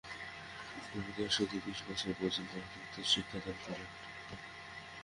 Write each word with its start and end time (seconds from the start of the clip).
গুরু 0.91 1.11
দশ 1.17 1.33
হইতে 1.39 1.57
বিশ 1.65 1.79
বৎসর 1.85 2.13
পর্যন্ত 2.19 2.51
তাহাদিগকে 2.53 3.01
শিক্ষাদান 3.11 3.57
করেন। 3.65 3.89